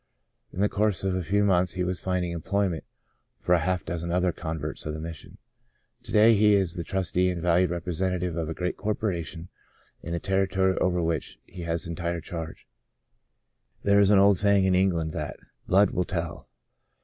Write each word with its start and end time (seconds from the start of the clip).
In 0.51 0.61
the 0.61 0.67
course 0.67 1.03
of 1.03 1.13
a 1.15 1.21
few 1.23 1.43
months 1.43 1.73
he 1.73 1.83
was 1.83 1.99
finding 1.99 2.31
employment 2.31 2.83
for 3.39 3.55
half 3.55 3.83
a 3.83 3.85
dozen 3.85 4.11
other 4.11 4.31
converts 4.31 4.83
of 4.87 4.95
the 4.95 4.99
Mission. 4.99 5.37
To 6.01 6.11
day 6.11 6.33
he 6.33 6.55
is 6.55 6.75
the 6.75 6.83
trustee 6.83 7.29
and 7.29 7.39
valued 7.39 7.69
representative 7.69 8.35
of 8.35 8.49
a 8.49 8.55
great 8.55 8.77
corporation 8.77 9.49
in 10.01 10.15
a 10.15 10.19
territory 10.19 10.75
over 10.77 11.03
which 11.03 11.37
he 11.45 11.61
has 11.69 11.85
entire 11.85 12.19
charge. 12.19 12.65
There 13.83 13.99
is 13.99 14.09
an 14.09 14.17
old 14.17 14.39
say 14.39 14.57
ing 14.57 14.63
in 14.65 14.73
England 14.73 15.11
that" 15.11 15.37
blood 15.67 15.91
will 15.91 16.05
tell." 16.05 16.49